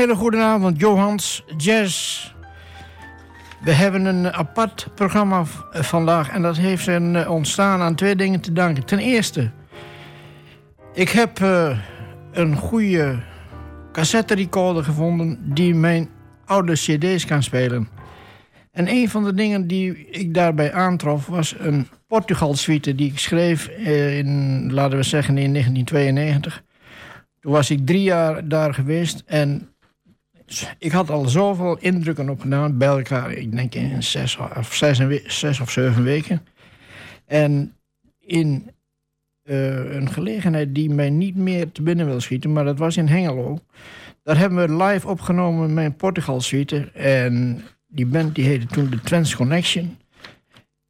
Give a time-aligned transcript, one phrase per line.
[0.00, 2.32] Hele goede avond, Johans Jazz.
[3.64, 8.40] We hebben een apart programma vandaag en dat heeft zijn eh, ontstaan aan twee dingen
[8.40, 8.84] te danken.
[8.84, 9.50] Ten eerste,
[10.94, 11.78] ik heb uh,
[12.32, 13.22] een goede
[13.92, 16.08] cassette recorder gevonden die mijn
[16.44, 17.88] oude cd's kan spelen.
[18.72, 23.18] En een van de dingen die ik daarbij aantrof was een Portugal suite die ik
[23.18, 26.62] schreef in, laten we zeggen, in 1992.
[27.40, 29.70] Toen was ik drie jaar daar geweest en
[30.78, 33.32] ik had al zoveel indrukken opgedaan bij elkaar.
[33.32, 36.46] Ik denk in zes of, zes, zes of zeven weken.
[37.26, 37.74] En
[38.18, 38.70] in
[39.44, 43.06] uh, een gelegenheid die mij niet meer te binnen wil schieten, maar dat was in
[43.06, 43.58] Hengelo.
[44.22, 46.90] Daar hebben we live opgenomen met mijn Portugal suite.
[46.94, 49.98] En die band die heette toen de Trans Connection.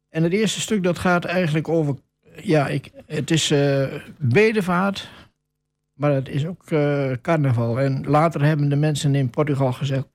[0.09, 1.95] En het eerste stuk dat gaat eigenlijk over...
[2.41, 3.85] Ja, ik, het is uh,
[4.17, 5.09] bedevaart,
[6.01, 7.79] maar het is ook uh, carnaval.
[7.79, 10.07] En later hebben de mensen in Portugal gezegd...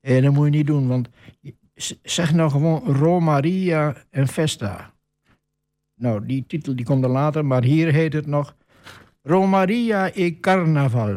[0.00, 1.08] Eh, dat moet je niet doen, want
[2.02, 4.92] zeg nou gewoon Romaria en Festa.
[5.94, 8.56] Nou, die titel die komt er later, maar hier heet het nog...
[9.22, 11.16] Romaria e Carnaval.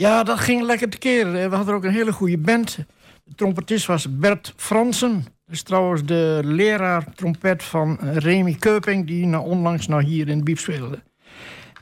[0.00, 1.50] Ja, dat ging lekker te keren.
[1.50, 2.76] We hadden ook een hele goede band.
[3.24, 5.14] De trompetist was Bert Fransen.
[5.14, 9.06] Dat is trouwens de leraar trompet van Remy Keuping...
[9.06, 11.02] die onlangs nog hier in Biep speelde.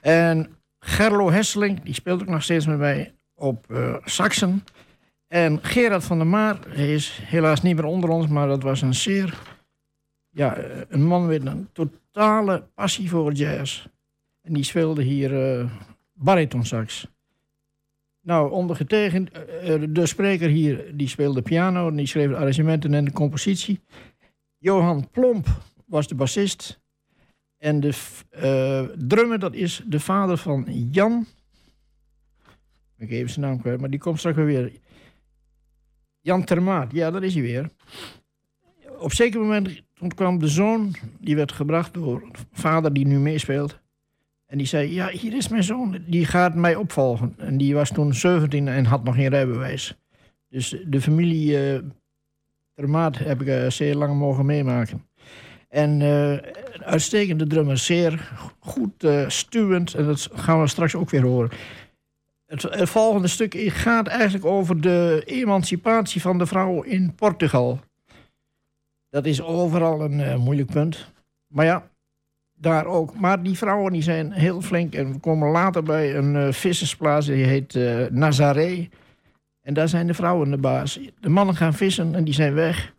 [0.00, 0.48] En
[0.78, 4.64] Gerlo Hesseling, die speelt ook nog steeds met mij op uh, saxen.
[5.28, 8.82] En Gerard van der Maar, hij is helaas niet meer onder ons, maar dat was
[8.82, 9.38] een zeer...
[10.30, 10.56] Ja,
[10.88, 13.86] een man met een totale passie voor jazz.
[14.42, 15.70] En die speelde hier uh,
[16.12, 17.06] baritonsax.
[18.20, 19.30] Nou, ondergetekend,
[19.94, 21.88] de spreker hier, die speelde piano...
[21.88, 23.80] en die schreef de arrangementen en de compositie.
[24.58, 25.46] Johan Plomp
[25.86, 26.80] was de bassist.
[27.58, 27.92] En de
[28.42, 31.26] uh, drummer, dat is de vader van Jan.
[32.96, 34.72] Ik even zijn naam kwijt, maar die komt straks weer.
[36.20, 37.70] Jan Termaat, ja, dat is hij weer.
[38.98, 43.80] Op zeker moment toen kwam de zoon, die werd gebracht door vader die nu meespeelt.
[44.48, 47.34] En die zei, ja, hier is mijn zoon, die gaat mij opvolgen.
[47.36, 49.96] En die was toen 17 en had nog geen rijbewijs.
[50.48, 51.78] Dus de familie uh,
[52.74, 55.06] Termaat heb ik uh, zeer lang mogen meemaken.
[55.68, 56.36] En uh,
[56.84, 59.94] uitstekende drummer, zeer goed stuwend.
[59.94, 61.50] En dat gaan we straks ook weer horen.
[62.46, 67.80] Het, het, volgende stuk gaat eigenlijk over de emancipatie van de vrouw in Portugal.
[69.10, 71.12] Dat is overal een moeilijk punt.
[71.46, 71.90] Maar ja,
[72.60, 73.18] daar ook.
[73.18, 74.94] Maar die vrouwen die zijn heel flink.
[74.94, 78.88] En we komen later bij een uh, vissersplaats, die heet uh, Nazaré.
[79.62, 81.00] En daar zijn de vrouwen de baas.
[81.20, 82.94] De mannen gaan vissen en die zijn weg.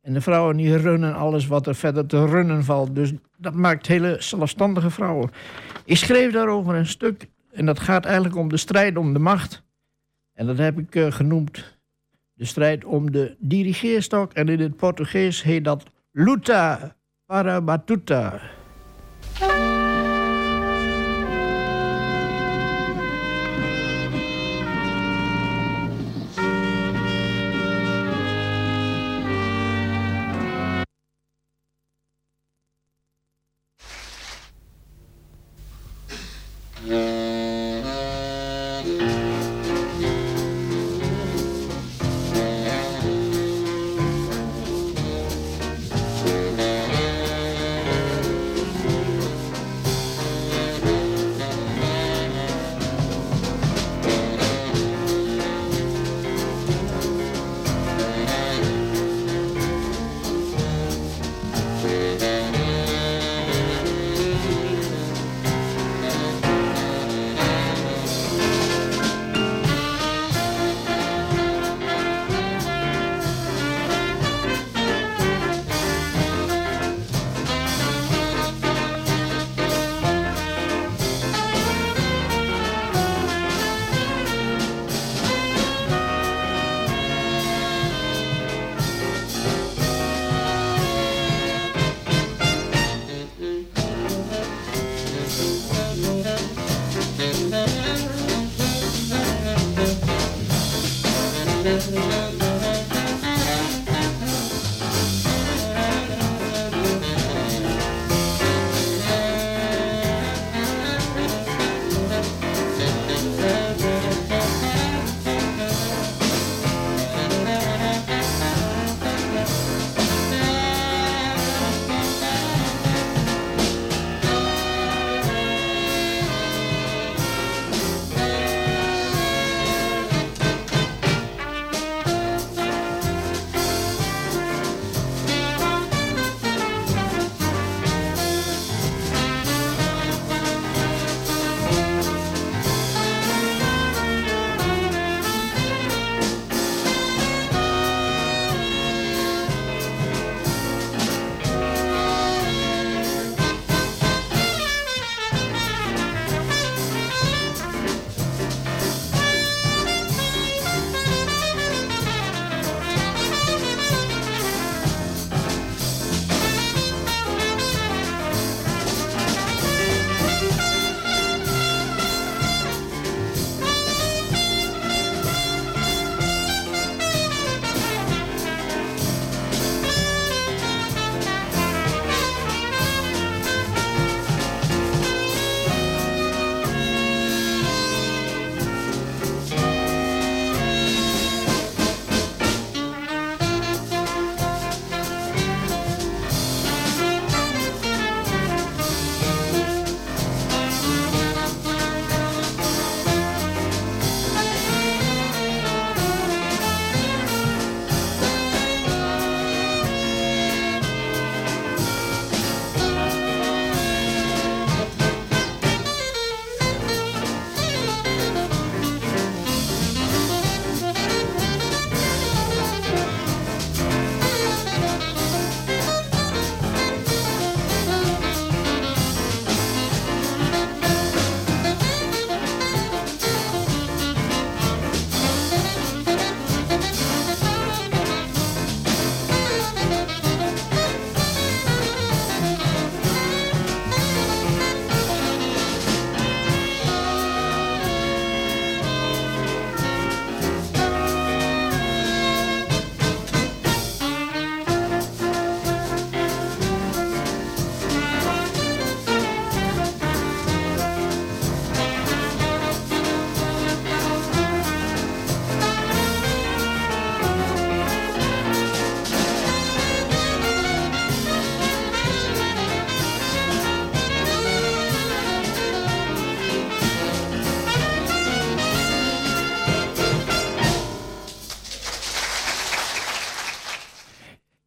[0.00, 2.94] En de vrouwen die runnen alles wat er verder te runnen valt.
[2.94, 5.30] Dus dat maakt hele zelfstandige vrouwen.
[5.84, 7.28] Ik schreef daarover een stuk.
[7.52, 9.62] En dat gaat eigenlijk om de strijd om de macht.
[10.32, 11.78] En dat heb ik uh, genoemd.
[12.34, 14.32] De strijd om de dirigeerstok.
[14.32, 16.96] En in het Portugees heet dat luta
[17.26, 18.40] para batuta.
[19.40, 19.83] Bye.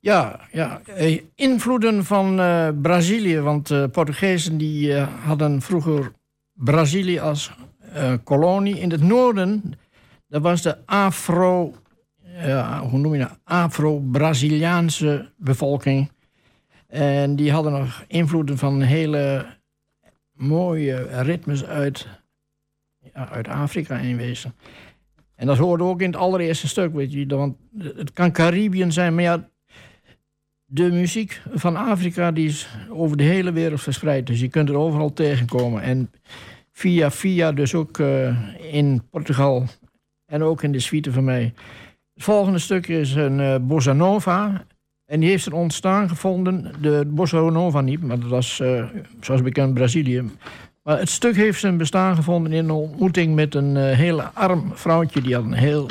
[0.07, 0.81] Ja, ja.
[0.85, 3.39] Eh, invloeden van uh, Brazilië.
[3.39, 6.11] Want de uh, Portugezen die, uh, hadden vroeger
[6.53, 7.51] Brazilië als
[8.23, 8.79] kolonie.
[8.79, 9.73] In het noorden,
[10.27, 11.73] dat was de Afro...
[12.89, 13.39] hoe noem je dat?
[13.43, 16.11] Afro-Braziliaanse bevolking.
[16.87, 19.45] En die hadden nog invloeden van hele
[20.31, 22.07] mooie ritmes uit,
[23.13, 24.55] uit Afrika in wezen.
[25.35, 27.25] En dat hoorde ook in het allereerste stuk, weet je.
[27.25, 29.49] Want het kan Caribiën zijn, maar ja,
[30.69, 34.27] de muziek van Afrika die is over de hele wereld verspreid.
[34.27, 35.81] Dus je kunt er overal tegenkomen.
[35.81, 36.11] En
[36.71, 38.35] via via dus ook uh,
[38.73, 39.65] in Portugal
[40.25, 41.53] en ook in de suite van mij.
[42.13, 44.65] Het volgende stuk is een uh, bossa nova.
[45.05, 46.71] En die heeft er ontstaan gevonden.
[46.81, 48.85] De bossa nova niet, maar dat was uh,
[49.19, 50.23] zoals bekend Brazilië.
[50.83, 55.21] Maar het stuk heeft zijn bestaan gevonden in een ontmoeting met een heel arm vrouwtje.
[55.21, 55.87] Die had een heel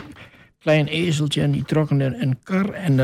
[0.66, 2.70] klein ezeltje en die trokken een, een kar.
[2.70, 2.96] En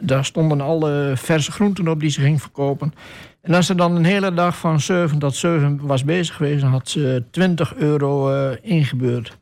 [0.00, 2.92] daar stonden alle verse groenten op die ze ging verkopen.
[3.40, 6.70] En als ze dan een hele dag van 7 tot 7 was bezig geweest, dan
[6.70, 9.38] had ze 20 euro uh, ingebeurd.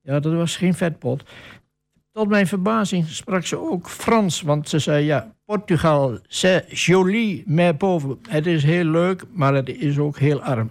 [0.00, 1.22] Ja, dat was geen vetpot.
[2.12, 7.76] Tot mijn verbazing sprak ze ook Frans, want ze zei ja, Portugal, c'est joli, mais
[7.78, 8.18] pauvre.
[8.28, 10.70] Het is heel leuk, maar het is ook heel arm.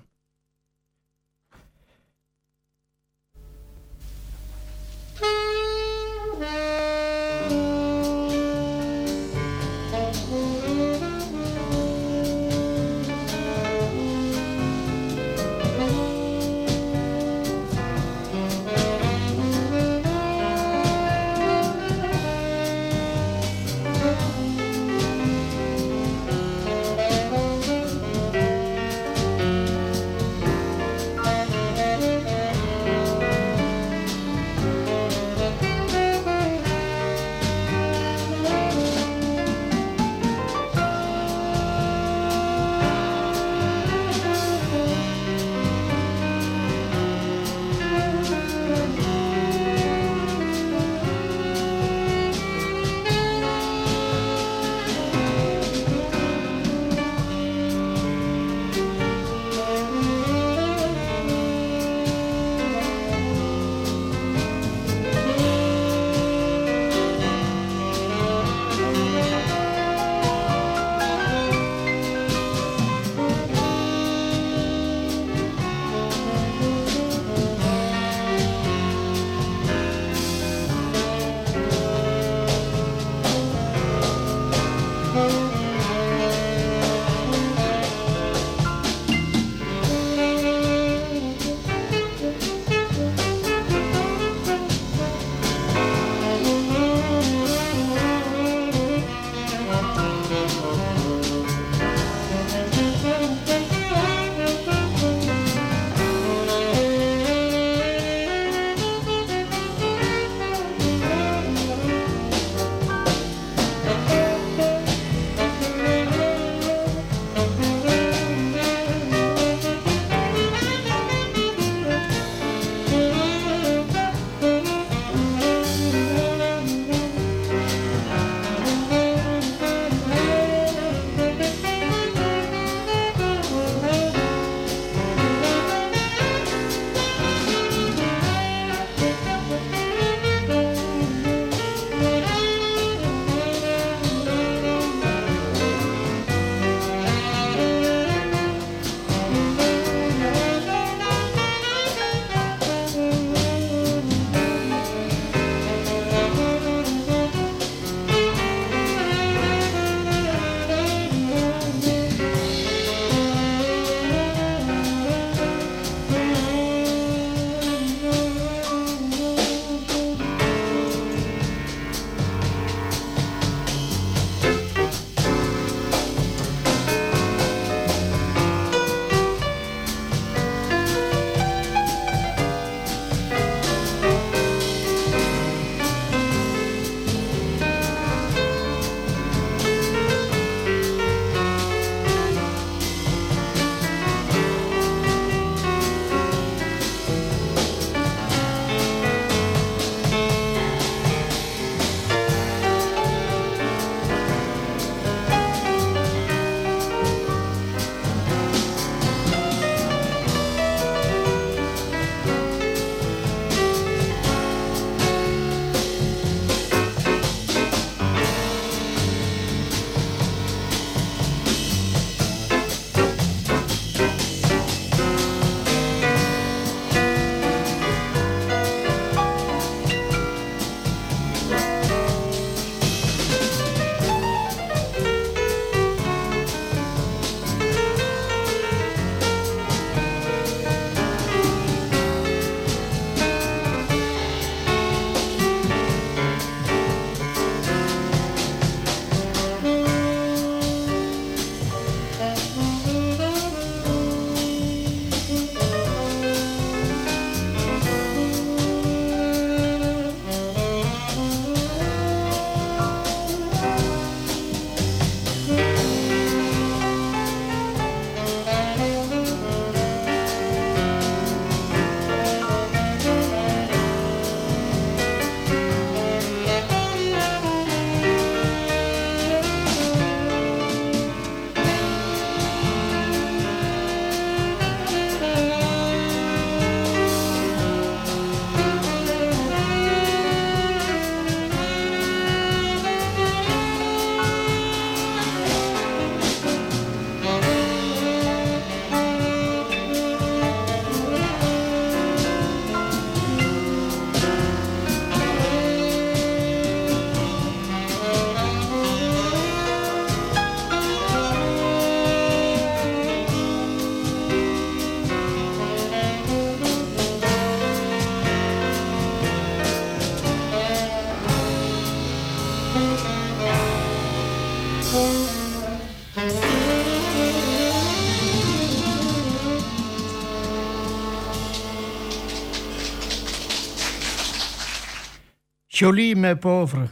[335.77, 336.87] Jolie met pauvre.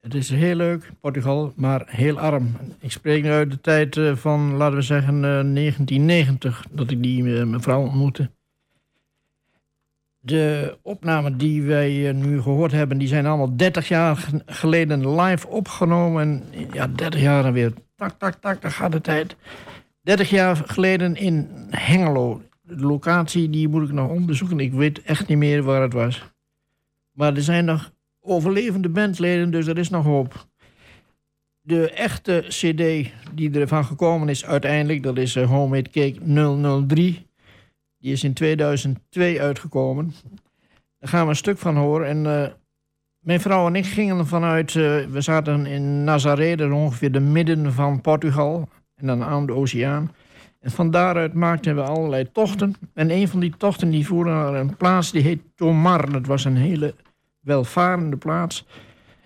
[0.00, 2.56] Het is heel leuk, Portugal, maar heel arm.
[2.80, 7.22] Ik spreek nu uit de tijd eh, van, laten we zeggen, 1990, dat ik die
[7.22, 8.30] mevrouw ontmoette.
[10.18, 16.22] De opnamen die wij nu gehoord hebben, die zijn allemaal 30 jaar geleden live opgenomen.
[16.22, 17.72] En ja, 30 jaar weer.
[17.96, 19.36] Tak, tak, tak, daar gaat de tijd.
[20.02, 22.42] 30 jaar geleden in Hengelo.
[22.60, 24.60] De locatie die moet ik nog onderzoeken.
[24.60, 26.31] Ik weet echt niet meer waar het was.
[27.12, 30.46] Maar er zijn nog overlevende bandleden, dus er is nog hoop.
[31.60, 37.26] De echte cd die ervan gekomen is uiteindelijk, dat is uh, Homemade Cake 003.
[37.98, 40.14] Die is in 2002 uitgekomen.
[40.98, 42.06] Daar gaan we een stuk van horen.
[42.06, 42.48] En uh,
[43.18, 44.74] mijn vrouw en ik gingen vanuit...
[44.74, 48.68] Uh, we zaten in Nazaré, dat ongeveer de midden van Portugal.
[48.94, 50.10] En dan aan de oceaan.
[50.60, 52.74] En van daaruit maakten we allerlei tochten.
[52.94, 56.12] En een van die tochten die voeren naar een plaats die heet Tomar.
[56.12, 56.94] Dat was een hele
[57.42, 58.66] welvarende plaats.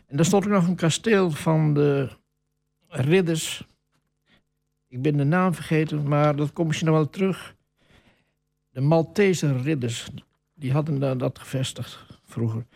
[0.06, 2.08] En daar stond ook nog een kasteel van de
[2.88, 3.66] ridders.
[4.88, 7.54] Ik ben de naam vergeten, maar dat kom je nog wel terug.
[8.70, 10.08] De Maltese ridders,
[10.54, 12.66] die hadden dat gevestigd vroeger.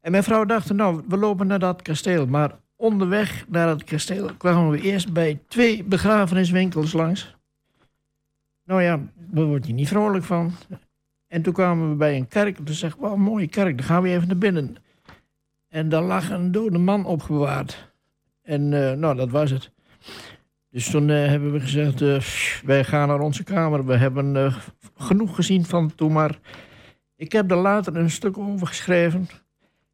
[0.00, 2.26] En mijn vrouw dacht, nou, we lopen naar dat kasteel.
[2.26, 7.36] Maar onderweg naar het kasteel kwamen we eerst bij twee begrafeniswinkels langs.
[8.64, 10.52] Nou ja, daar word je niet vrolijk van.
[11.34, 12.56] En toen kwamen we bij een kerk.
[12.56, 14.76] Toen zeg ik, een mooie kerk, dan gaan we even naar binnen.
[15.68, 17.92] En daar lag een dode man opgewaard.
[18.42, 19.70] En uh, nou, dat was het.
[20.70, 22.20] Dus toen uh, hebben we gezegd, uh,
[22.64, 23.86] wij gaan naar onze kamer.
[23.86, 24.52] We hebben
[24.96, 26.38] genoeg gezien van toen maar.
[27.16, 29.28] Ik heb er later een stuk over geschreven.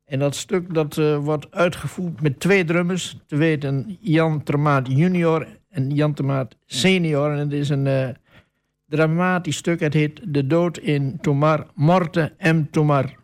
[0.05, 3.19] En dat stuk dat, wordt uitgevoerd met twee drummers.
[3.27, 7.31] Te weten Jan Termaat junior en Jan Termaat senior.
[7.31, 8.17] En het is een
[8.91, 9.81] dramatisch stuk.
[9.81, 12.65] Het heet De dood in Tomar, Morte M.
[12.71, 13.20] Tomar.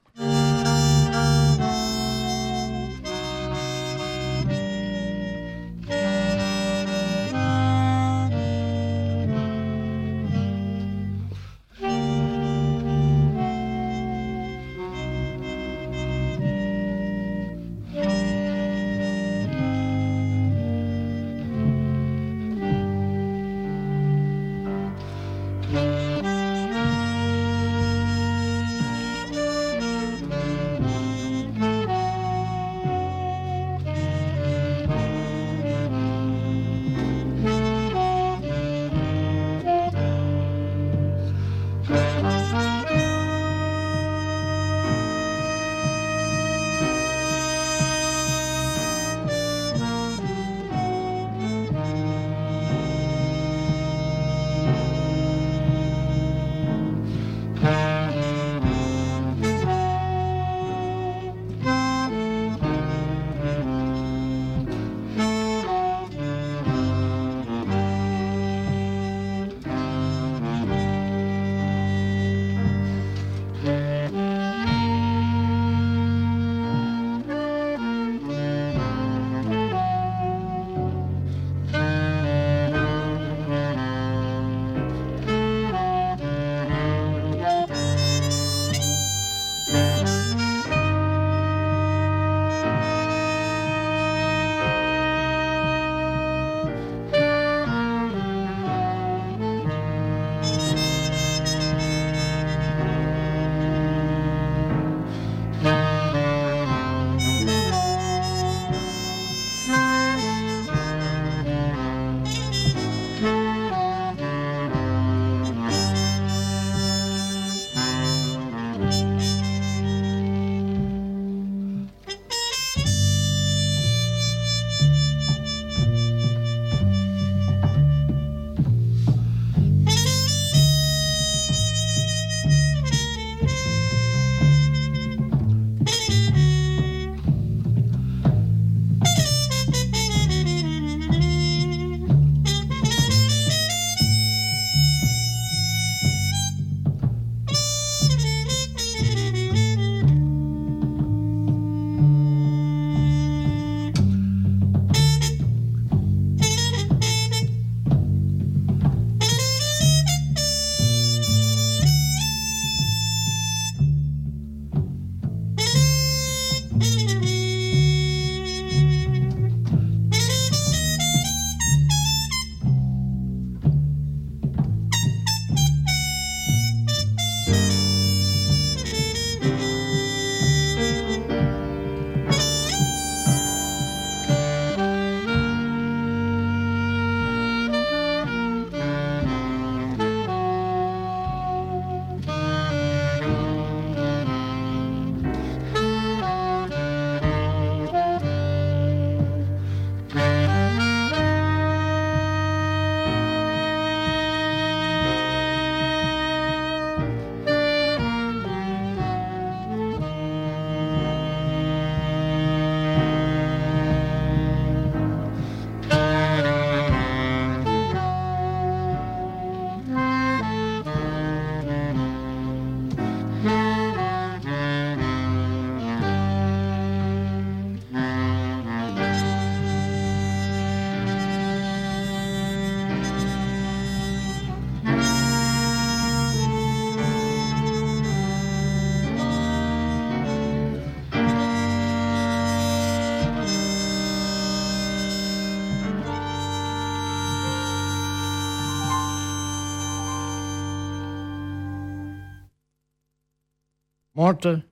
[254.27, 254.65] Morte,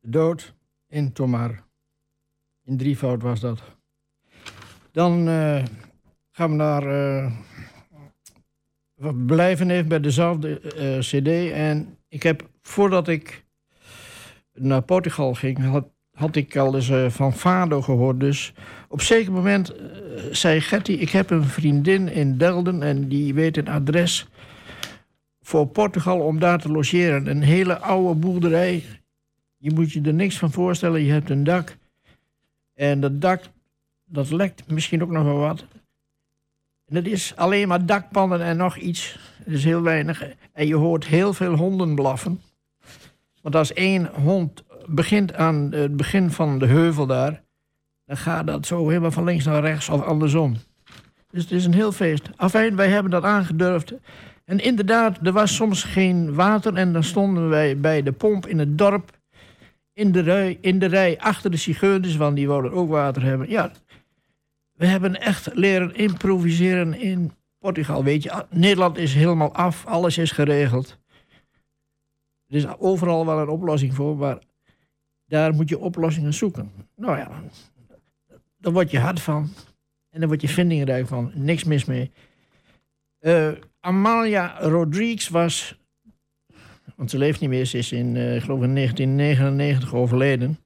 [0.00, 0.54] dood
[0.88, 1.64] in Tomar.
[2.64, 3.62] In drievoud was dat.
[4.92, 5.64] Dan uh,
[6.30, 6.82] gaan we naar.
[6.82, 7.32] Uh,
[8.94, 11.52] we blijven even bij dezelfde uh, CD.
[11.52, 13.44] En ik heb voordat ik
[14.52, 18.20] naar Portugal ging, had, had ik al eens van Fado gehoord.
[18.20, 18.52] Dus
[18.88, 19.74] op een zeker moment
[20.30, 24.28] zei Gertie: Ik heb een vriendin in Delden en die weet een adres
[25.46, 27.26] voor Portugal om daar te logeren.
[27.26, 28.84] Een hele oude boerderij.
[29.56, 31.02] Je moet je er niks van voorstellen.
[31.02, 31.76] Je hebt een dak.
[32.74, 33.42] En dat dak,
[34.04, 35.64] dat lekt misschien ook nog wel wat.
[36.86, 39.18] En dat is alleen maar dakpannen en nog iets.
[39.44, 40.24] Dat is heel weinig.
[40.52, 42.40] En je hoort heel veel honden blaffen.
[43.42, 47.42] Want als één hond begint aan het begin van de heuvel daar...
[48.04, 50.56] dan gaat dat zo helemaal van links naar rechts of andersom.
[51.30, 52.30] Dus het is een heel feest.
[52.36, 53.94] Afijn, wij hebben dat aangedurfd.
[54.46, 58.58] En inderdaad, er was soms geen water en dan stonden wij bij de pomp in
[58.58, 59.18] het dorp
[59.92, 63.50] in de rij, in de rij achter de zigeuners, want die wilden ook water hebben.
[63.50, 63.72] Ja,
[64.72, 68.04] we hebben echt leren improviseren in Portugal.
[68.04, 70.98] Weet je, Nederland is helemaal af, alles is geregeld.
[72.46, 74.38] Er is overal wel een oplossing voor, maar
[75.26, 76.72] daar moet je oplossingen zoeken.
[76.96, 77.30] Nou ja,
[78.58, 79.48] daar word je hard van
[80.10, 81.30] en daar word je vindingrijk van.
[81.34, 82.10] Niks mis mee.
[83.20, 83.50] Uh,
[83.86, 85.78] Amalia Rodriguez was
[86.96, 87.64] want ze leeft niet meer.
[87.64, 90.58] Ze is in, uh, geloof in 1999 overleden.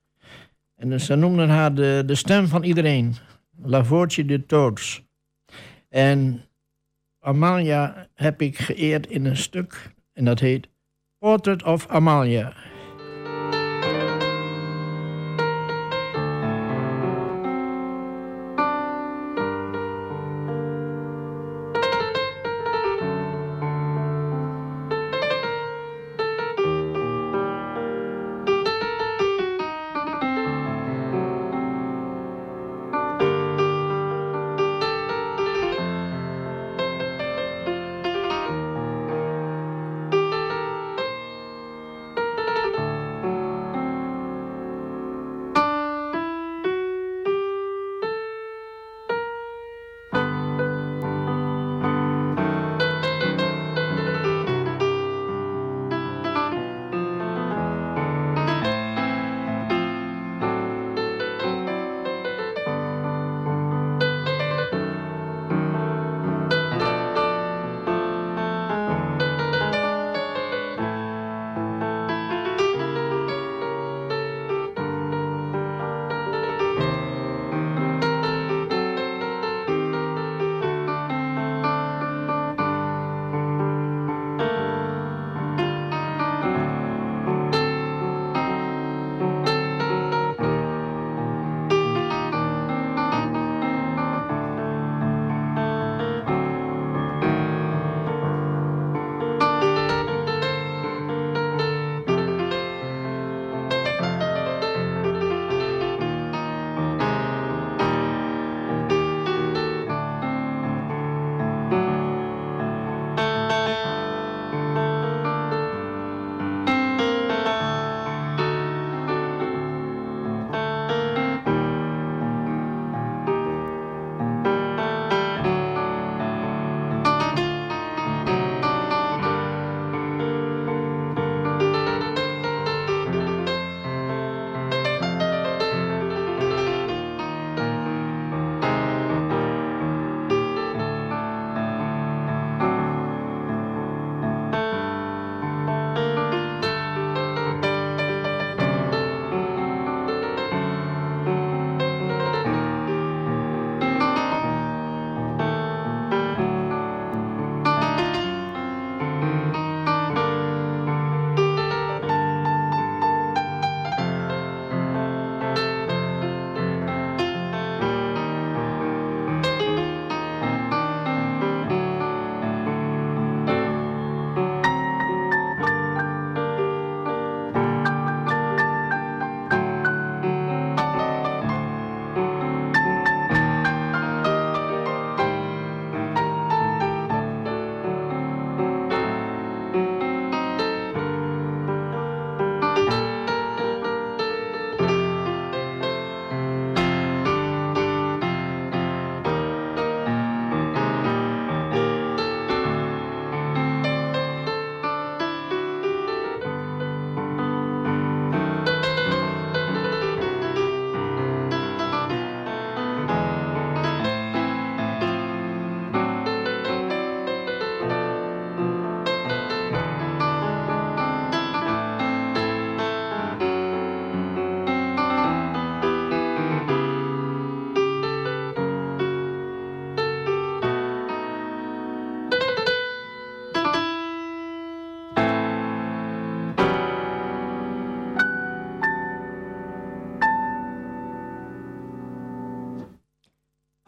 [0.77, 3.15] En ze noemden haar de, de stem van iedereen.
[3.63, 5.03] La Voce de Todos.
[5.89, 6.45] En
[7.21, 9.93] Amalia heb ik geëerd in een stuk.
[10.13, 10.69] En dat heet
[11.19, 12.53] Portrait of Amalia.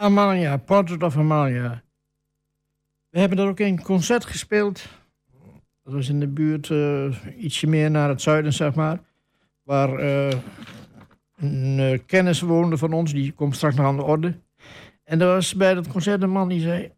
[0.02, 1.82] Amalia, Portrait of Amalia.
[3.08, 4.84] We hebben daar ook een concert gespeeld.
[5.84, 9.00] Dat was in de buurt, uh, ietsje meer naar het zuiden, zeg maar.
[9.62, 10.32] Waar uh,
[11.36, 14.38] een uh, kennis woonde van ons, die komt straks nog aan de orde.
[15.04, 16.92] En er was bij dat concert een man die zei...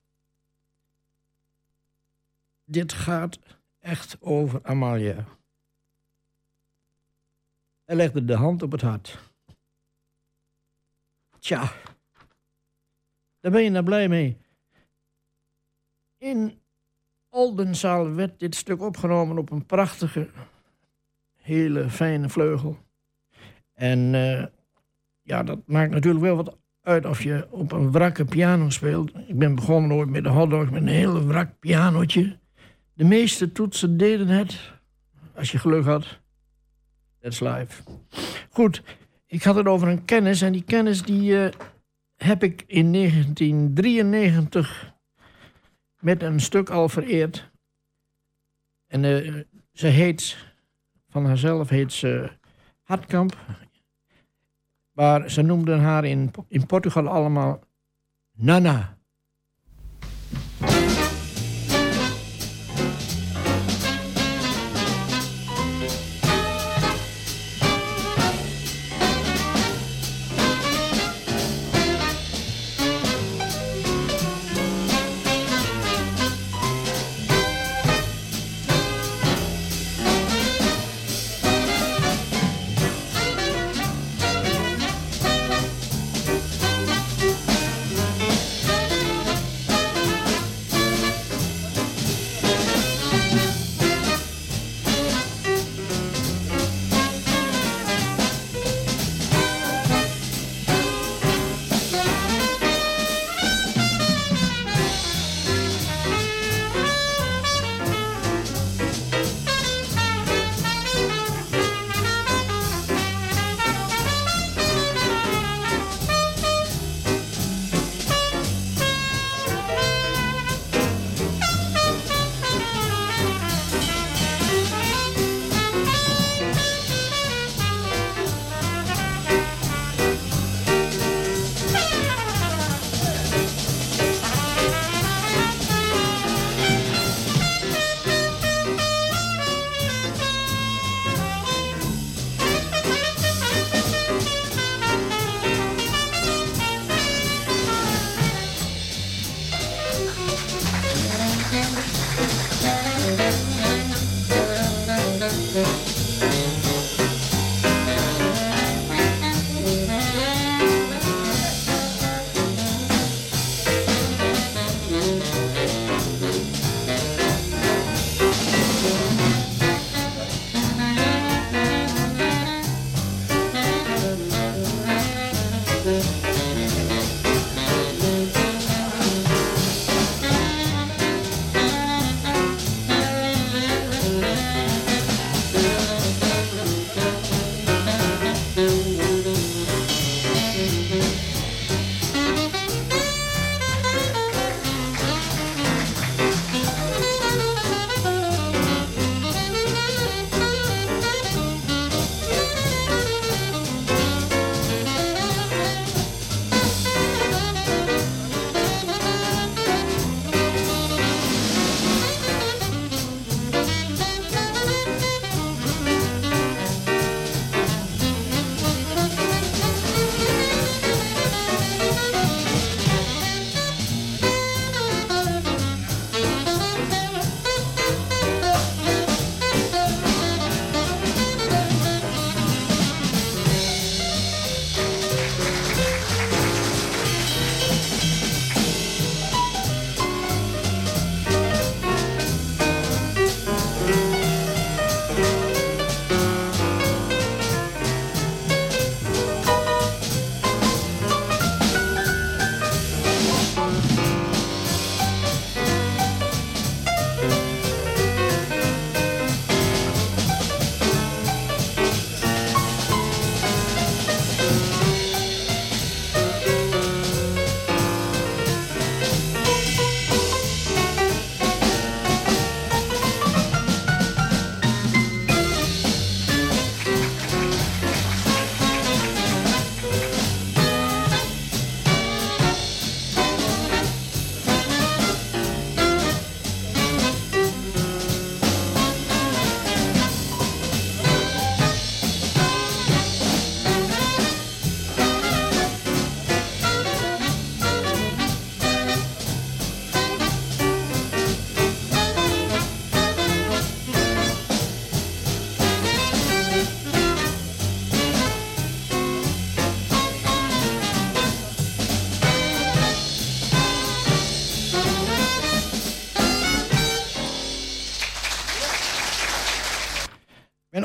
[2.64, 3.38] Dit gaat
[3.80, 5.24] echt over Amalia.
[7.84, 9.18] Hij legde de hand op het hart.
[11.38, 11.72] Tja,
[13.44, 14.36] daar ben je nou blij mee.
[16.18, 16.60] In
[17.28, 20.28] Oldenzaal werd dit stuk opgenomen op een prachtige,
[21.36, 22.78] hele fijne vleugel.
[23.74, 24.44] En uh,
[25.22, 29.12] ja, dat maakt natuurlijk wel wat uit of je op een wrakke piano speelt.
[29.26, 32.38] Ik ben begonnen ooit met de hotdog met een hele wrak pianootje.
[32.94, 34.72] De meeste toetsen deden het,
[35.34, 36.20] als je geluk had.
[37.20, 37.82] That's life.
[38.50, 38.82] Goed,
[39.26, 41.48] ik had het over een kennis en die kennis die uh,
[42.16, 44.92] heb ik in 1993
[46.00, 47.50] met een stuk al vereerd.
[48.86, 50.36] En uh, ze heet,
[51.08, 52.30] van haarzelf heet ze
[52.82, 53.36] Hartkamp.
[54.92, 57.60] Maar ze noemden haar in, in Portugal allemaal
[58.32, 58.93] Nana.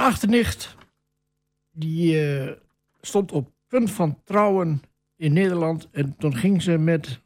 [0.10, 0.76] Achternicht,
[1.72, 2.52] die uh,
[3.02, 4.82] stond op punt van trouwen
[5.16, 5.88] in Nederland.
[5.92, 7.22] En toen ging ze met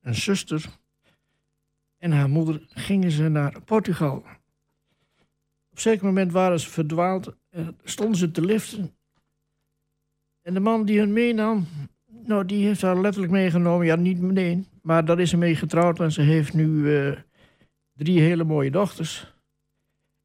[0.00, 0.78] een zuster
[1.98, 4.16] en haar moeder gingen ze naar Portugal.
[4.16, 4.24] Op
[5.74, 7.36] een zeker moment waren ze verdwaald.
[7.50, 8.96] En stonden ze te liften.
[10.42, 11.66] En de man die hun meenam,
[12.06, 13.86] nou, die heeft haar letterlijk meegenomen.
[13.86, 16.00] Ja, niet meteen, maar daar is ze mee getrouwd.
[16.00, 17.16] En ze heeft nu uh,
[17.94, 19.34] drie hele mooie dochters.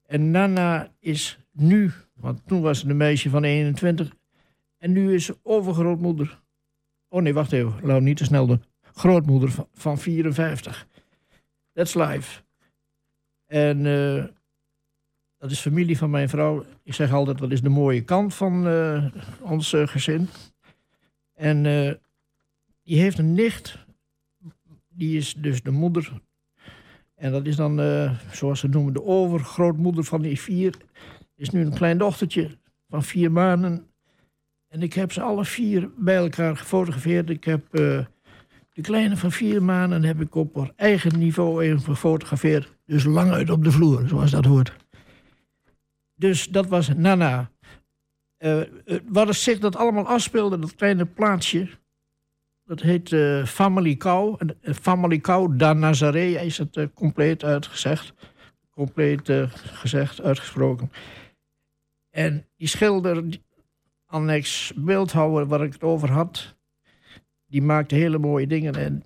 [0.05, 4.13] En Nana is nu, want toen was ze een meisje van 21.
[4.77, 6.41] En nu is ze overgrootmoeder.
[7.07, 7.73] Oh nee, wacht even.
[7.81, 8.63] Laat niet te snel doen.
[8.81, 10.87] Grootmoeder van, van 54.
[11.73, 12.41] That's life.
[13.45, 14.23] En uh,
[15.37, 16.65] dat is familie van mijn vrouw.
[16.83, 19.05] Ik zeg altijd, dat is de mooie kant van uh,
[19.41, 20.27] ons uh, gezin.
[21.33, 21.63] En
[22.83, 23.85] die heeft een nicht.
[24.89, 26.21] Die is dus de moeder.
[27.15, 27.79] En dat is dan,
[28.31, 30.75] zoals ze noemen, de overgrootmoeder van die vier.
[31.43, 32.49] Is nu een klein dochtertje
[32.89, 33.87] van vier maanden.
[34.67, 37.29] En ik heb ze alle vier bij elkaar gefotografeerd.
[37.29, 42.73] Ik heb de kleine van vier maanden heb ik op haar eigen niveau even gefotografeerd.
[42.85, 44.73] Dus lang uit op de vloer, zoals dat hoort.
[46.15, 47.51] Dus dat was Nana.
[48.39, 48.61] Uh,
[49.07, 51.69] wat zich dat allemaal afspeelde, dat kleine plaatsje.
[52.65, 54.39] Dat heet uh, Family Cow.
[54.61, 58.13] Family Cow da Nazaré is het compleet uitgezegd.
[58.69, 60.91] Compleet gezegd, uitgesproken.
[62.13, 63.23] En die schilder,
[64.05, 66.55] annex beeldhouwer waar ik het over had
[67.53, 68.75] die maakte hele mooie dingen.
[68.75, 69.03] En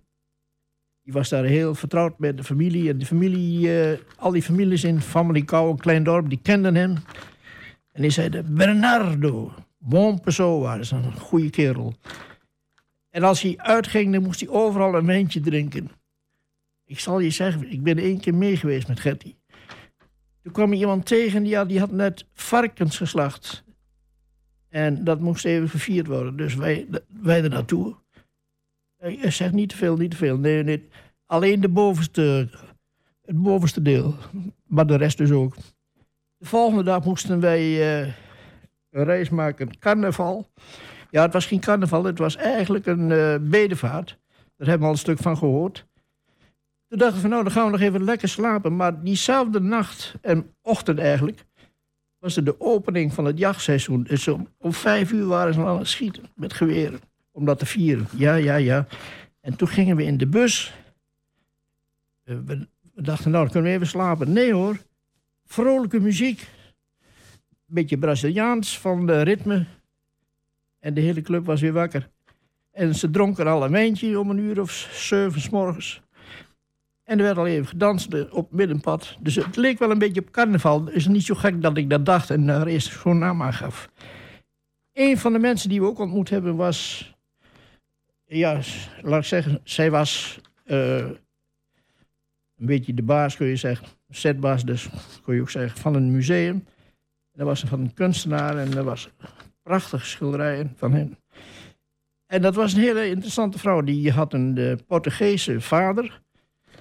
[1.04, 2.90] die was daar heel vertrouwd met de familie.
[2.90, 6.76] En de familie, uh, al die families in Family Cow, een klein dorp, die kenden
[6.76, 6.96] hem.
[7.92, 11.94] En die zeiden, Bernardo, bon pessoa, dat is een goede kerel.
[13.10, 15.90] En als hij uitging, dan moest hij overal een wijntje drinken.
[16.86, 19.37] Ik zal je zeggen, ik ben één keer mee geweest met Gertie.
[20.48, 23.64] Toen kwam iemand tegen, die had, die had net varkens geslacht.
[24.70, 26.38] En dat moest even gevierd worden.
[26.38, 26.88] Dus wij,
[27.22, 27.96] wij er naartoe.
[28.98, 30.38] Eh, je zegt niet te veel, niet te veel.
[30.38, 30.90] Nee.
[31.26, 32.50] Alleen de bovenste,
[33.22, 34.16] het bovenste deel.
[34.66, 35.56] Maar de rest dus ook.
[36.38, 38.14] De volgende dag moesten wij uh,
[38.90, 39.80] een reis maken.
[39.80, 40.48] Carnaval.
[41.12, 42.04] Ja, het was geen carnaval.
[42.04, 44.18] Het was eigenlijk een uh, bedevaart.
[44.28, 45.87] Daar hebben we al een stuk van gehoord.
[46.88, 48.76] Toen dachten we van, nou, dan gaan we nog even lekker slapen.
[48.76, 51.46] Maar diezelfde nacht en ochtend eigenlijk...
[52.20, 54.04] was er de opening van het jachtseizoen.
[54.04, 57.00] Dus om, om vijf uur waren ze al aan het schieten met geweren
[57.32, 58.08] om dat te vieren.
[58.16, 58.88] Ja, ja, ja.
[59.42, 60.74] En toen gingen we in de bus.
[62.24, 64.34] Eh, we, dachten, nou, dan kunnen we even slapen.
[64.34, 64.78] Nee hoor,
[65.46, 66.48] vrolijke muziek.
[67.66, 69.66] Beetje Braziliaans van de ritme.
[70.80, 72.10] En de hele club was weer wakker.
[72.72, 76.02] En ze dronken al een wijntje om een uur of zeven s morgens.
[77.08, 79.18] En er werd al even gedanst op middenpad.
[79.20, 80.86] Dus het leek wel een beetje op carnaval.
[80.86, 83.54] Het is niet zo gek dat ik dat dacht en daar eerst zo'n naam aan
[83.54, 83.90] gaf.
[84.94, 87.12] Een van de mensen die we ook ontmoet hebben was
[88.26, 88.60] ja,
[89.02, 93.88] laat ik zeggen, zij was uh, een beetje de baas, kun je zeggen.
[94.08, 94.90] Zetbaas dus,
[95.24, 96.66] kun je ook zeggen, van een museum.
[97.32, 99.10] Dat was van een kunstenaar en dat was
[99.64, 101.18] prachtige schilderijen van hem.
[102.26, 103.82] En dat was een hele interessante vrouw.
[103.82, 106.22] Die had een uh, Portugese vader.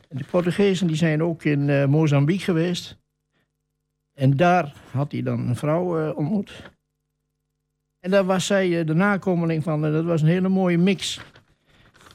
[0.09, 2.97] De Portugezen die zijn ook in uh, Mozambique geweest.
[4.15, 6.71] En daar had hij dan een vrouw uh, ontmoet.
[8.01, 9.85] En daar was zij de nakomeling van.
[9.85, 11.21] En dat was een hele mooie mix.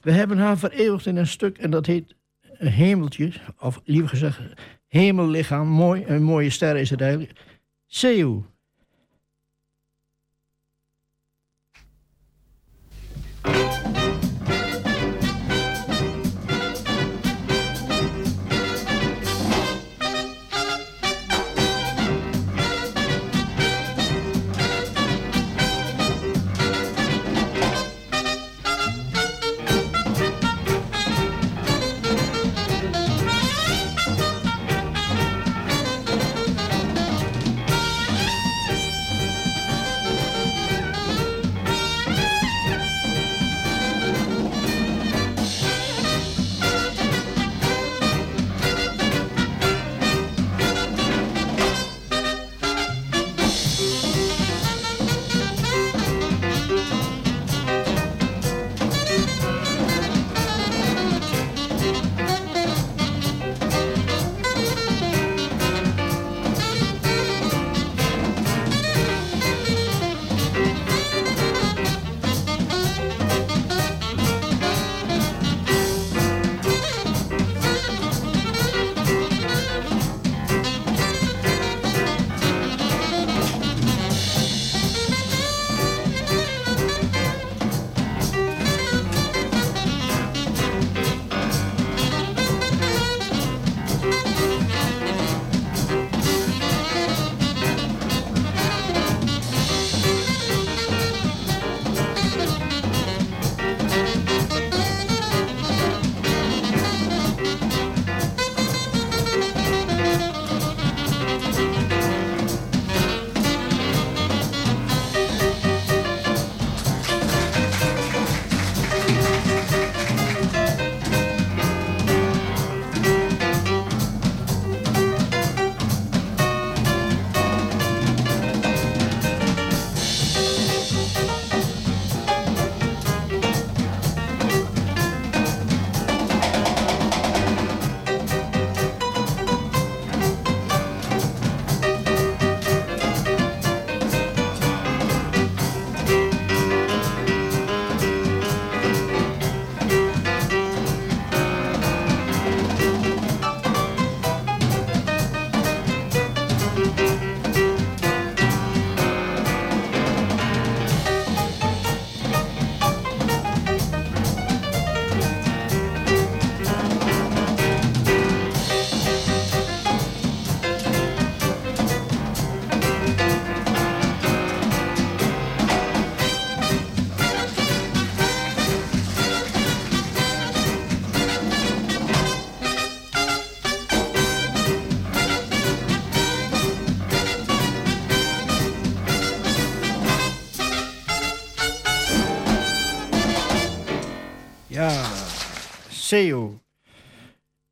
[0.02, 2.16] We hebben haar vereeuwigd in een stuk en dat heet
[2.58, 4.40] hemeltje, of liever gezegd
[4.88, 5.68] hemellichaam.
[5.68, 7.40] Mooi, een mooie ster is het eigenlijk.
[7.86, 8.46] Seu.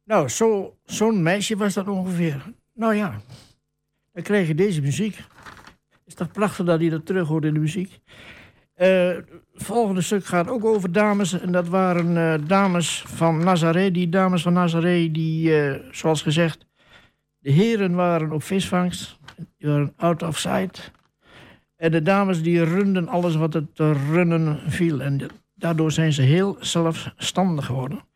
[0.03, 2.53] Nou, zo- zo'n meisje was dat ongeveer.
[2.73, 3.21] Nou ja,
[4.13, 5.23] dan krijg je deze muziek.
[6.05, 7.99] Is toch prachtig dat hij dat terug hoort in de muziek.
[8.73, 11.39] Eh, het volgende stuk gaat ook over dames.
[11.39, 13.91] En dat waren eh, dames van Nazaré.
[13.91, 16.67] Die dames van Nazaré, die, eh, zoals gezegd...
[17.39, 19.19] De heren waren op visvangst.
[19.57, 20.91] Die waren out of sight.
[21.75, 23.79] En de dames die runden alles wat het
[24.11, 25.01] runnen viel.
[25.01, 28.08] En daardoor zijn ze heel zelfstandig geworden.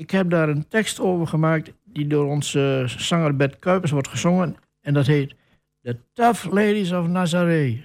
[0.00, 1.72] Ik heb daar een tekst over gemaakt...
[1.84, 4.56] die door onze zanger Bert Kuipers wordt gezongen.
[4.80, 5.34] En dat heet...
[5.82, 7.84] The Tough Ladies of Nazaré.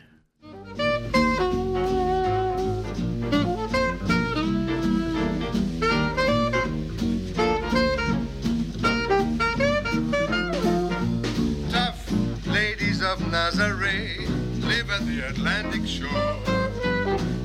[11.70, 12.12] Tough
[12.46, 14.16] ladies of Nazaré
[14.60, 16.36] live at the Atlantic shore.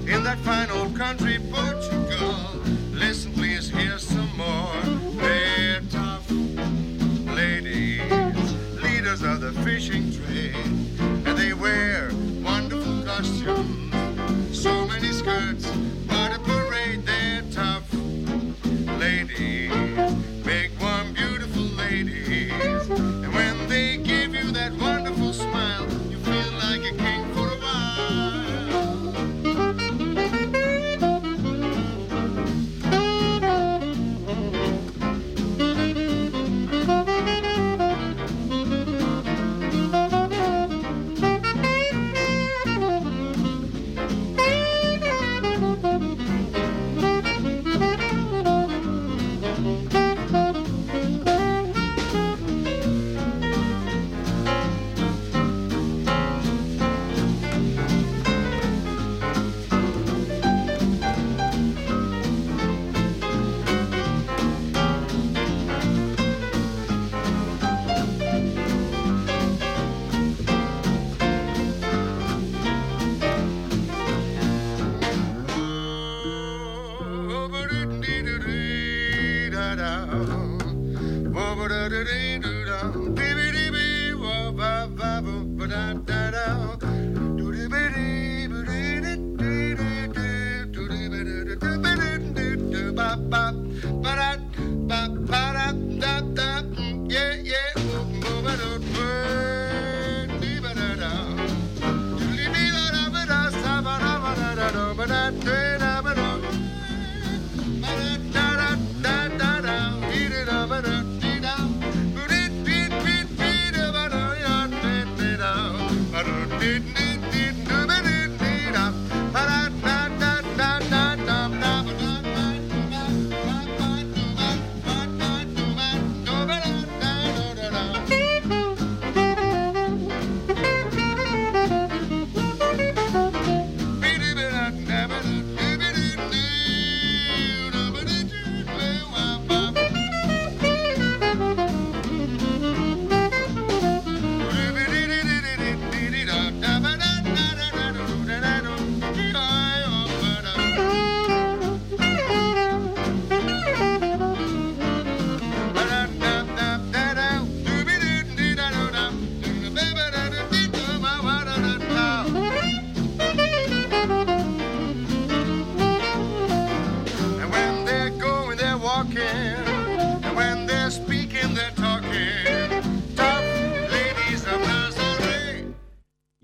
[0.07, 2.61] In that fine old country, Portugal.
[2.93, 4.10] Listen, please, some
[4.41, 4.82] more.
[5.20, 6.26] They're tough
[7.41, 8.01] ladies,
[8.82, 10.55] leaders of the fishing trade.
[11.26, 12.11] And they wear
[12.43, 13.95] wonderful costumes,
[14.53, 15.66] so many skirts,
[16.09, 17.05] what a parade.
[17.05, 17.88] They're tough
[19.05, 19.72] ladies,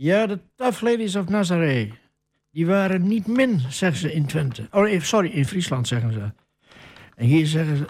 [0.06, 1.90] Ja, de Tough Ladies of Nazaré.
[2.50, 4.68] Die waren niet min, zeggen ze in Twente.
[4.70, 6.32] Oh, sorry, in Friesland zeggen ze.
[7.14, 7.84] En hier zeggen ze,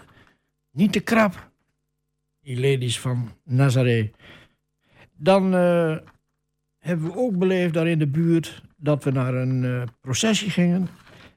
[0.70, 1.50] niet te krap.
[2.40, 4.10] Die ladies van Nazaré.
[5.16, 5.96] Dan eh,
[6.78, 10.88] hebben we ook beleefd daar in de buurt dat we naar een eh, processie gingen.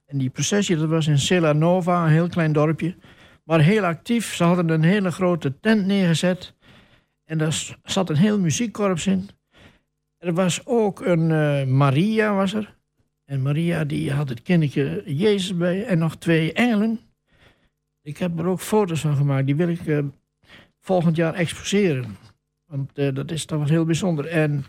[0.06, 2.96] En die processie, dat was in Sela Nova, een heel klein dorpje.
[3.44, 4.36] Maar heel actief.
[4.36, 6.56] Ze hadden een hele grote tent neergezet.
[7.26, 9.30] En daar zat een heel muziekkorps in.
[10.20, 12.78] Er was ook een eh, Maria, was er.
[13.26, 17.00] En Maria die had het kindertje Jezus bij en nog twee engelen.
[18.02, 19.46] Ik heb er ook foto's van gemaakt.
[19.46, 20.00] Die wil ik eh,
[20.80, 22.18] volgend jaar exposeren.
[22.66, 24.26] Want eh, dat is toch wel heel bijzonder.
[24.26, 24.66] En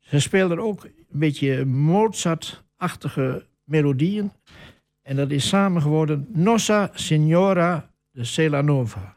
[0.00, 4.32] ze speelden ook een beetje Mozart-achtige melodieën.
[5.02, 9.15] En dat is samen geworden Nossa Signora de Celanova.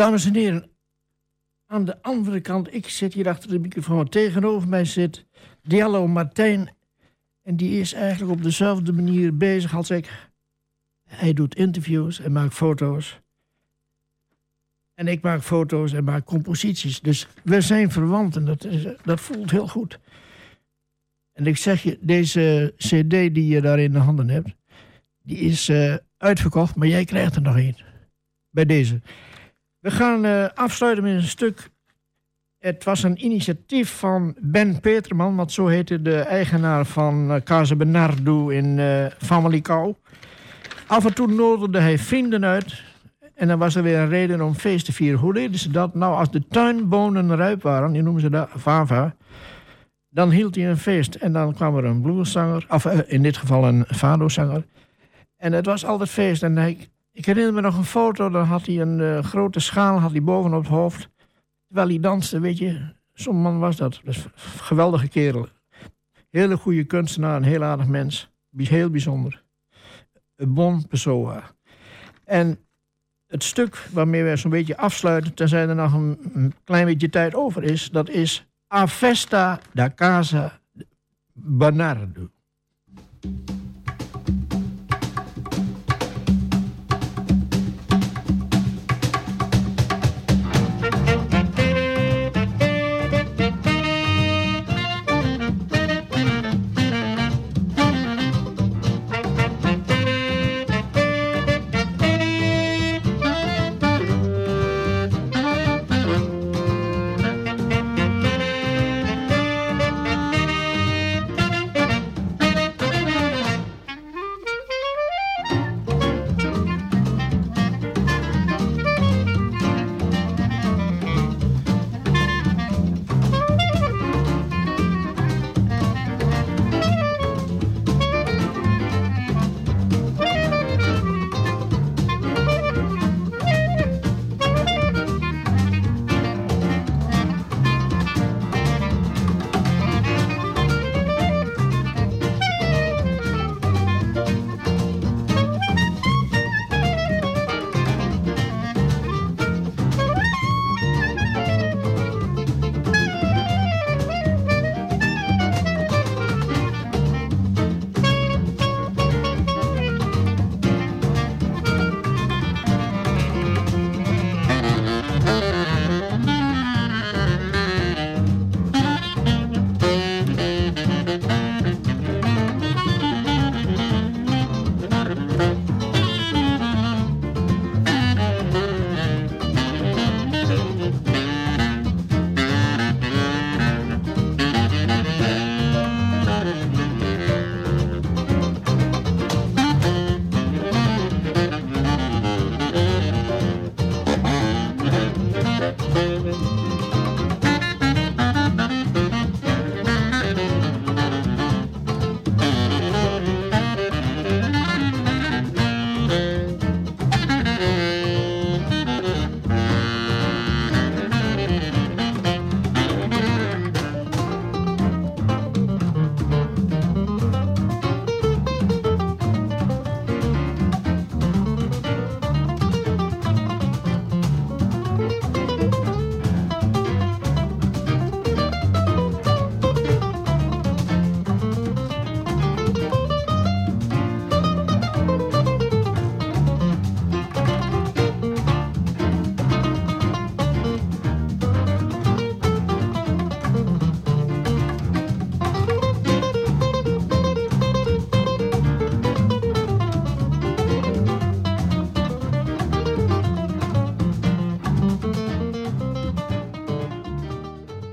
[0.00, 0.70] Dames en heren,
[1.66, 5.26] aan de andere kant, ik zit hier achter de microfoon, tegenover mij zit
[5.62, 6.70] Diallo Martijn.
[7.42, 10.30] En die is eigenlijk op dezelfde manier bezig als ik.
[11.08, 13.20] Hij doet interviews en maakt foto's.
[14.94, 17.00] En ik maak foto's en maak composities.
[17.00, 18.68] Dus we zijn verwanten, dat,
[19.04, 19.98] dat voelt heel goed.
[21.32, 24.54] En ik zeg je, deze cd die je daar in de handen hebt...
[25.22, 27.76] die is uh, uitverkocht, maar jij krijgt er nog één.
[28.50, 29.00] Bij deze.
[29.80, 31.70] We gaan uh, afsluiten met een stuk.
[32.58, 37.76] Het was een initiatief van Ben Peterman, want zo heette de eigenaar van uh, Casa
[37.76, 39.96] Bernardo in uh, Famalicão.
[40.86, 42.82] Af en toe nodigde hij vrienden uit.
[43.34, 45.20] En dan was er weer een reden om feest te vieren.
[45.20, 45.94] Hoe deden ze dat?
[45.94, 49.14] Nou, als de tuinbonen rijp waren, die noemen ze dat Vava.
[50.08, 51.14] Dan hield hij een feest.
[51.14, 54.64] En dan kwam er een blueszanger, of in dit geval een fado-zanger.
[55.36, 56.42] En het was altijd feest.
[56.42, 56.88] En hij
[57.20, 60.22] ik herinner me nog een foto, dan had hij een uh, grote schaal had hij
[60.22, 61.08] boven op het hoofd.
[61.66, 62.94] Terwijl hij danste, weet je.
[63.12, 64.00] Zo'n man was dat.
[64.04, 65.48] Dus geweldige kerel.
[66.30, 68.30] Hele goede kunstenaar, een heel aardig mens.
[68.56, 69.42] Heel bijzonder.
[70.36, 71.40] Een bon persoon.
[72.24, 72.58] En
[73.26, 77.34] het stuk waarmee wij zo'n beetje afsluiten, tenzij er nog een, een, klein beetje tijd
[77.34, 80.60] over is, dat is A Festa da Casa
[81.32, 82.30] Bernardo.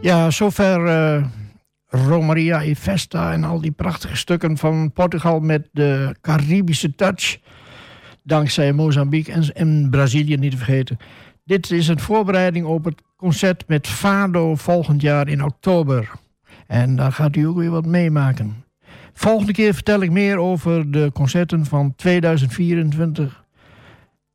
[0.07, 1.25] Ja, zover uh,
[1.87, 7.37] Romaria e Festa en al die prachtige stukken van Portugal met de Caribische touch.
[8.23, 10.97] Dankzij Mozambique en, Brazilië niet te vergeten.
[11.43, 16.11] Dit is een voorbereiding op het concert met Fado volgend jaar in oktober.
[16.67, 18.63] En daar gaat u ook weer wat meemaken.
[19.13, 23.43] Volgende keer vertel ik meer over de concerten van 2024.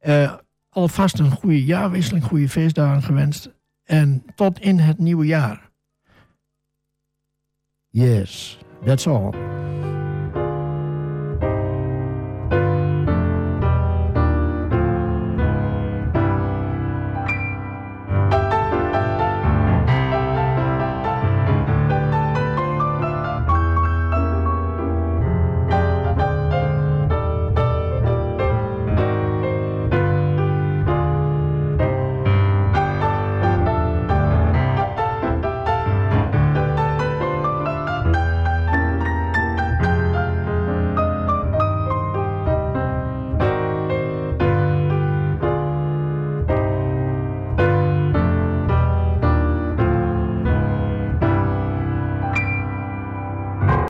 [0.03, 0.33] Uh,
[0.69, 3.51] alvast een goede jaarwisseling, goede feestdagen gewenst.
[3.83, 5.71] En tot in het nieuwe jaar.
[7.89, 9.31] Yes, that's all.